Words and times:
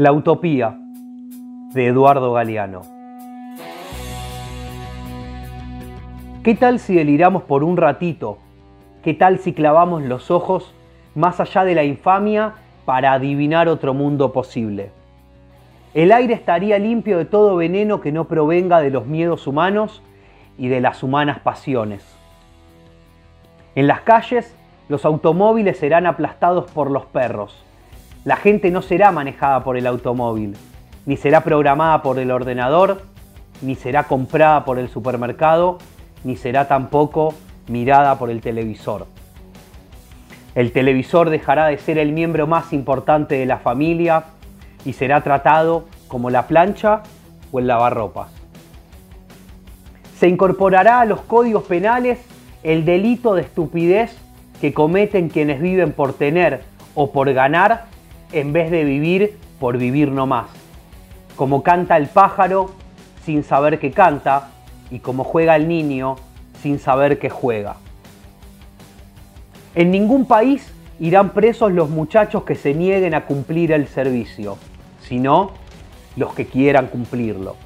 La 0.00 0.12
Utopía 0.12 0.78
de 1.74 1.88
Eduardo 1.88 2.32
Galeano. 2.32 2.80
¿Qué 6.42 6.54
tal 6.54 6.78
si 6.78 6.94
deliramos 6.94 7.42
por 7.42 7.62
un 7.62 7.76
ratito? 7.76 8.38
¿Qué 9.02 9.12
tal 9.12 9.40
si 9.40 9.52
clavamos 9.52 10.00
los 10.00 10.30
ojos 10.30 10.74
más 11.14 11.38
allá 11.38 11.64
de 11.64 11.74
la 11.74 11.84
infamia 11.84 12.54
para 12.86 13.12
adivinar 13.12 13.68
otro 13.68 13.92
mundo 13.92 14.32
posible? 14.32 14.90
El 15.92 16.12
aire 16.12 16.32
estaría 16.32 16.78
limpio 16.78 17.18
de 17.18 17.26
todo 17.26 17.56
veneno 17.56 18.00
que 18.00 18.10
no 18.10 18.24
provenga 18.24 18.80
de 18.80 18.88
los 18.88 19.04
miedos 19.04 19.46
humanos 19.46 20.00
y 20.56 20.68
de 20.68 20.80
las 20.80 21.02
humanas 21.02 21.40
pasiones. 21.40 22.16
En 23.74 23.86
las 23.86 24.00
calles, 24.00 24.56
los 24.88 25.04
automóviles 25.04 25.76
serán 25.76 26.06
aplastados 26.06 26.70
por 26.70 26.90
los 26.90 27.04
perros 27.04 27.66
la 28.24 28.36
gente 28.36 28.70
no 28.70 28.82
será 28.82 29.12
manejada 29.12 29.64
por 29.64 29.76
el 29.76 29.86
automóvil, 29.86 30.56
ni 31.06 31.16
será 31.16 31.42
programada 31.42 32.02
por 32.02 32.18
el 32.18 32.30
ordenador, 32.30 33.02
ni 33.62 33.74
será 33.74 34.04
comprada 34.04 34.64
por 34.64 34.78
el 34.78 34.88
supermercado, 34.88 35.78
ni 36.22 36.36
será 36.36 36.68
tampoco 36.68 37.34
mirada 37.68 38.18
por 38.18 38.30
el 38.30 38.40
televisor. 38.40 39.06
El 40.54 40.72
televisor 40.72 41.30
dejará 41.30 41.66
de 41.66 41.78
ser 41.78 41.96
el 41.96 42.12
miembro 42.12 42.46
más 42.46 42.72
importante 42.72 43.36
de 43.36 43.46
la 43.46 43.58
familia 43.58 44.24
y 44.84 44.92
será 44.92 45.22
tratado 45.22 45.86
como 46.08 46.28
la 46.28 46.46
plancha 46.46 47.02
o 47.52 47.58
el 47.58 47.68
lavarropas. 47.68 48.30
Se 50.18 50.28
incorporará 50.28 51.00
a 51.00 51.04
los 51.06 51.22
códigos 51.22 51.62
penales 51.64 52.18
el 52.62 52.84
delito 52.84 53.34
de 53.34 53.42
estupidez 53.42 54.14
que 54.60 54.74
cometen 54.74 55.30
quienes 55.30 55.62
viven 55.62 55.92
por 55.92 56.12
tener 56.12 56.62
o 56.94 57.12
por 57.12 57.32
ganar 57.32 57.89
en 58.32 58.52
vez 58.52 58.70
de 58.70 58.84
vivir 58.84 59.38
por 59.58 59.78
vivir 59.78 60.10
no 60.10 60.26
más. 60.26 60.46
Como 61.36 61.62
canta 61.62 61.96
el 61.96 62.08
pájaro 62.08 62.70
sin 63.24 63.44
saber 63.44 63.78
que 63.78 63.90
canta 63.90 64.48
y 64.90 64.98
como 65.00 65.24
juega 65.24 65.56
el 65.56 65.68
niño 65.68 66.16
sin 66.62 66.78
saber 66.78 67.18
que 67.18 67.30
juega. 67.30 67.76
En 69.74 69.90
ningún 69.90 70.26
país 70.26 70.72
irán 70.98 71.30
presos 71.30 71.72
los 71.72 71.88
muchachos 71.88 72.44
que 72.44 72.54
se 72.54 72.74
nieguen 72.74 73.14
a 73.14 73.24
cumplir 73.24 73.72
el 73.72 73.86
servicio, 73.88 74.58
sino 75.00 75.52
los 76.16 76.34
que 76.34 76.46
quieran 76.46 76.88
cumplirlo. 76.88 77.56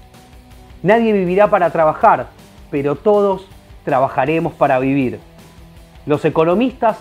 Nadie 0.82 1.12
vivirá 1.12 1.48
para 1.48 1.70
trabajar, 1.70 2.28
pero 2.70 2.94
todos 2.94 3.46
trabajaremos 3.84 4.52
para 4.52 4.78
vivir. 4.78 5.18
Los 6.06 6.24
economistas 6.24 6.98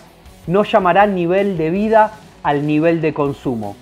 no 0.48 0.64
llamarán 0.64 1.16
nivel 1.16 1.58
de 1.58 1.70
vida 1.70 2.14
al 2.44 2.67
nivel 2.67 3.02
de 3.02 3.13
consumo, 3.13 3.75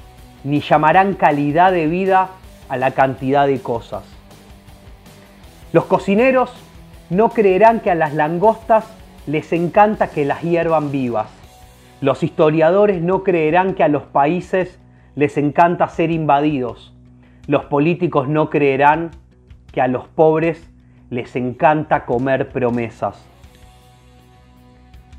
ni 0.43 0.61
llamarán 0.61 1.15
calidad 1.15 1.71
de 1.71 1.87
vida 1.87 2.29
a 2.69 2.77
la 2.77 2.91
cantidad 2.91 3.47
de 3.47 3.59
cosas. 3.59 4.03
Los 5.73 5.85
cocineros 5.85 6.53
no 7.09 7.29
creerán 7.29 7.81
que 7.81 7.91
a 7.91 7.95
las 7.95 8.13
langostas 8.13 8.85
les 9.27 9.51
encanta 9.53 10.09
que 10.09 10.25
las 10.25 10.41
hiervan 10.41 10.91
vivas. 10.91 11.27
Los 11.99 12.23
historiadores 12.23 13.01
no 13.01 13.23
creerán 13.23 13.73
que 13.75 13.83
a 13.83 13.87
los 13.87 14.03
países 14.03 14.79
les 15.15 15.37
encanta 15.37 15.87
ser 15.87 16.11
invadidos. 16.11 16.93
Los 17.47 17.65
políticos 17.65 18.27
no 18.27 18.49
creerán 18.49 19.11
que 19.71 19.81
a 19.81 19.87
los 19.87 20.07
pobres 20.07 20.69
les 21.09 21.35
encanta 21.35 22.05
comer 22.05 22.49
promesas. 22.49 23.23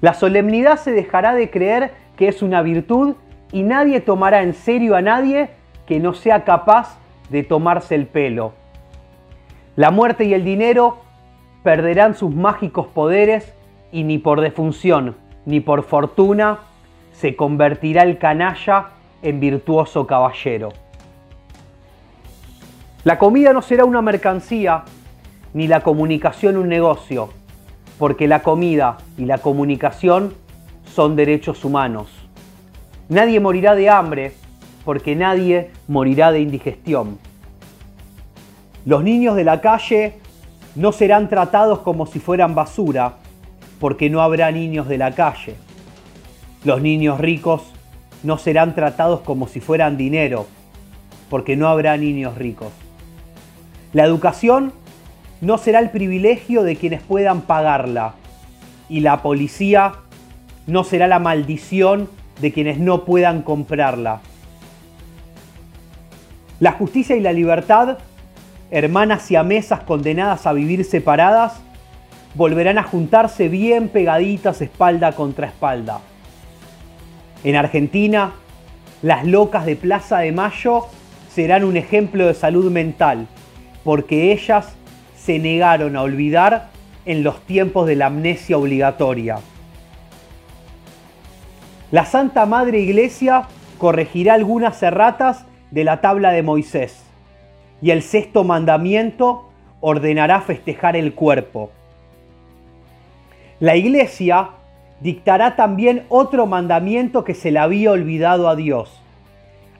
La 0.01 0.15
solemnidad 0.15 0.79
se 0.79 0.93
dejará 0.93 1.35
de 1.35 1.51
creer 1.51 1.93
que 2.17 2.29
es 2.29 2.43
una 2.43 2.63
virtud 2.63 3.15
y 3.53 3.62
nadie 3.62 4.00
tomará 4.00 4.42
en 4.42 4.55
serio 4.55 4.97
a 4.97 5.03
nadie 5.03 5.50
que 5.86 6.00
no 6.00 6.14
sea 6.14 6.45
capaz 6.45 6.98
de 7.31 7.42
tomarse 7.42 7.95
el 7.95 8.06
pelo. 8.06 8.53
La 9.77 9.91
muerte 9.91 10.25
y 10.25 10.34
el 10.34 10.45
dinero 10.45 10.98
perderán 11.62 12.14
sus 12.14 12.34
mágicos 12.34 12.86
poderes 12.89 13.55
y 13.92 14.05
ni 14.05 14.18
por 14.18 14.41
defunción 14.41 15.17
ni 15.45 15.61
por 15.61 15.83
fortuna 15.85 16.61
se 17.12 17.36
convertirá 17.36 18.02
el 18.02 18.18
canalla 18.18 18.91
en 19.23 19.41
virtuoso 19.41 20.07
caballero. 20.07 20.70
La 23.05 23.18
comida 23.18 23.52
no 23.52 23.62
será 23.62 23.85
una 23.85 24.02
mercancía, 24.02 24.85
ni 25.55 25.67
la 25.67 25.80
comunicación 25.80 26.57
un 26.57 26.68
negocio, 26.68 27.30
porque 27.98 28.29
la 28.29 28.42
comida 28.42 28.98
y 29.18 29.24
la 29.24 29.39
comunicación 29.39 30.35
son 30.85 31.17
derechos 31.17 31.64
humanos. 31.64 32.22
Nadie 33.12 33.40
morirá 33.40 33.74
de 33.74 33.90
hambre 33.90 34.33
porque 34.86 35.14
nadie 35.14 35.70
morirá 35.86 36.33
de 36.33 36.40
indigestión. 36.40 37.18
Los 38.86 39.05
niños 39.05 39.36
de 39.36 39.45
la 39.45 39.61
calle 39.61 40.14
no 40.77 40.92
serán 40.92 41.28
tratados 41.28 41.80
como 41.80 42.06
si 42.06 42.20
fueran 42.20 42.55
basura 42.55 43.17
porque 43.80 44.08
no 44.08 44.23
habrá 44.23 44.50
niños 44.50 44.89
de 44.89 44.96
la 44.96 45.12
calle. 45.12 45.56
Los 46.64 46.80
niños 46.80 47.20
ricos 47.20 47.61
no 48.23 48.39
serán 48.39 48.74
tratados 48.74 49.20
como 49.20 49.46
si 49.46 49.61
fueran 49.61 49.98
dinero 49.98 50.46
porque 51.29 51.55
no 51.55 51.68
habrá 51.68 51.98
niños 51.98 52.39
ricos. 52.39 52.73
La 53.92 54.05
educación 54.05 54.73
no 55.42 55.58
será 55.58 55.80
el 55.80 55.90
privilegio 55.90 56.62
de 56.62 56.77
quienes 56.77 57.02
puedan 57.02 57.42
pagarla 57.42 58.14
y 58.89 59.00
la 59.00 59.20
policía 59.20 59.96
no 60.67 60.83
será 60.83 61.08
la 61.08 61.18
maldición 61.18 62.08
de 62.41 62.53
quienes 62.53 62.79
no 62.79 63.05
puedan 63.05 63.43
comprarla. 63.43 64.20
La 66.61 66.73
justicia 66.73 67.17
y 67.17 67.20
la 67.20 67.33
libertad, 67.33 67.98
hermanas 68.70 69.31
y 69.31 69.37
mesas 69.39 69.81
condenadas 69.81 70.47
a 70.47 70.53
vivir 70.53 70.85
separadas, 70.85 71.61
volverán 72.35 72.79
a 72.79 72.83
juntarse 72.83 73.48
bien 73.48 73.89
pegaditas 73.89 74.63
espalda 74.63 75.13
contra 75.13 75.48
espalda. 75.48 76.01
En 77.45 77.57
Argentina, 77.57 78.33
las 79.03 79.27
locas 79.27 79.67
de 79.67 79.77
Plaza 79.77 80.19
de 80.19 80.33
Mayo 80.33 80.87
serán 81.35 81.65
un 81.65 81.77
ejemplo 81.77 82.27
de 82.27 82.35
salud 82.35 82.71
mental, 82.71 83.27
porque 83.85 84.33
ellas 84.33 84.75
se 85.17 85.39
negaron 85.39 85.97
a 85.97 86.03
olvidar 86.03 86.71
en 87.05 87.25
los 87.25 87.41
tiempos 87.41 87.87
de 87.87 87.97
la 87.97 88.07
amnesia 88.07 88.57
obligatoria. 88.57 89.39
La 91.92 92.07
Santa 92.07 92.47
Madre 92.47 92.80
Iglesia 92.80 93.48
corregirá 93.77 94.33
algunas 94.33 94.83
erratas 94.83 95.45
de 95.70 95.85
la 95.85 96.01
tabla 96.01 96.30
de 96.30 96.42
Moisés 96.42 97.05
y 97.83 97.91
el 97.91 98.01
sexto 98.01 98.45
mandamiento 98.45 99.51
ordenará 99.83 100.41
festejar 100.41 100.97
el 100.97 101.13
cuerpo. 101.13 101.70
La 103.61 103.77
Iglesia 103.77 104.53
dictará 105.01 105.55
también 105.55 106.07
otro 106.08 106.47
mandamiento 106.47 107.25
que 107.25 107.35
se 107.35 107.51
le 107.51 107.58
había 107.58 107.91
olvidado 107.91 108.48
a 108.48 108.57
Dios. 108.57 108.98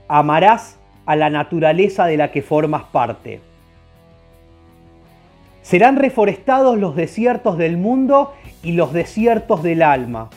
Amarás 0.07 0.79
a 1.07 1.17
la 1.17 1.31
naturaleza 1.31 2.05
de 2.05 2.19
la 2.19 2.31
que 2.31 2.43
formas 2.43 2.83
parte. 2.83 3.41
Serán 5.63 5.97
reforestados 5.97 6.77
los 6.77 6.95
desiertos 6.95 7.57
del 7.57 7.79
mundo 7.79 8.35
y 8.63 8.73
los 8.73 8.93
desiertos 8.93 9.63
del 9.63 9.81
alma 9.81 10.29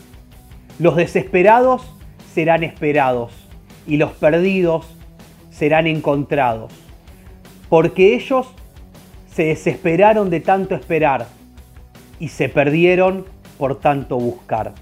los 0.80 0.96
desesperados 0.96 1.84
serán 2.34 2.64
esperados 2.64 3.32
y 3.88 3.98
los 3.98 4.12
perdidos 4.12 4.86
serán 5.50 5.88
encontrados, 5.88 6.72
porque 7.70 8.16
ellos 8.16 8.48
se 9.34 9.46
desesperaron 9.46 10.30
de 10.30 10.42
tanto 10.42 10.76
esperar 10.76 11.28
y 12.20 12.30
se 12.30 12.50
perdieron 12.50 13.26
por 13.58 13.80
tanto 13.80 14.18
buscar. 14.18 14.74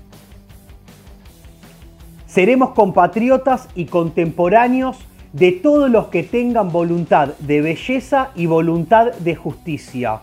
Seremos 2.26 2.72
compatriotas 2.72 3.70
y 3.76 3.86
contemporáneos 3.86 4.98
de 5.34 5.52
todos 5.52 5.90
los 5.90 6.08
que 6.08 6.24
tengan 6.24 6.72
voluntad 6.72 7.30
de 7.40 7.62
belleza 7.62 8.32
y 8.36 8.48
voluntad 8.48 9.14
de 9.14 9.36
justicia. 9.36 10.22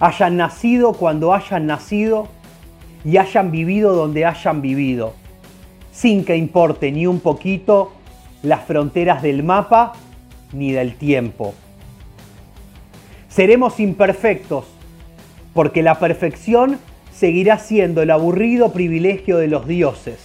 Hayan 0.00 0.36
nacido 0.36 0.92
cuando 0.92 1.32
hayan 1.32 1.66
nacido 1.66 2.28
y 3.04 3.18
hayan 3.18 3.50
vivido 3.50 3.94
donde 3.94 4.24
hayan 4.24 4.62
vivido, 4.62 5.14
sin 5.92 6.24
que 6.24 6.36
importe 6.36 6.90
ni 6.90 7.06
un 7.06 7.20
poquito 7.20 7.92
las 8.42 8.64
fronteras 8.64 9.22
del 9.22 9.42
mapa 9.42 9.92
ni 10.52 10.72
del 10.72 10.96
tiempo. 10.96 11.54
Seremos 13.28 13.80
imperfectos, 13.80 14.64
porque 15.52 15.82
la 15.82 15.98
perfección 15.98 16.78
seguirá 17.12 17.58
siendo 17.58 18.02
el 18.02 18.10
aburrido 18.10 18.72
privilegio 18.72 19.38
de 19.38 19.48
los 19.48 19.66
dioses. 19.66 20.18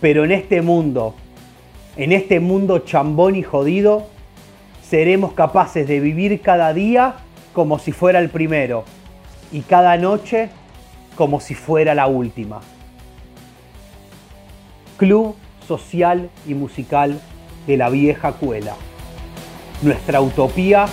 Pero 0.00 0.24
en 0.24 0.32
este 0.32 0.62
mundo, 0.62 1.14
en 1.96 2.12
este 2.12 2.40
mundo 2.40 2.80
chambón 2.80 3.36
y 3.36 3.42
jodido, 3.42 4.06
seremos 4.88 5.32
capaces 5.32 5.86
de 5.88 6.00
vivir 6.00 6.40
cada 6.40 6.72
día 6.74 7.14
como 7.52 7.78
si 7.78 7.92
fuera 7.92 8.18
el 8.18 8.30
primero 8.30 8.84
y 9.52 9.60
cada 9.60 9.96
noche 9.96 10.48
como 11.16 11.40
si 11.40 11.54
fuera 11.54 11.94
la 11.94 12.06
última. 12.06 12.60
Club 14.96 15.34
Social 15.66 16.30
y 16.46 16.54
Musical 16.54 17.20
de 17.66 17.76
la 17.76 17.90
vieja 17.90 18.32
cuela. 18.32 18.74
Nuestra 19.82 20.20
utopía 20.20 20.86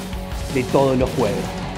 de 0.53 0.63
todos 0.63 0.97
los 0.97 1.09
jueves. 1.11 1.68